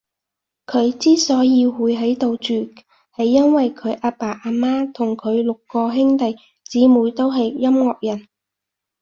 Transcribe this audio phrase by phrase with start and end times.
[0.65, 2.73] 佢之所以會喺度住，
[3.15, 5.61] 係因為佢阿爸阿媽同佢個六
[5.93, 8.27] 兄弟姐妹都係音樂人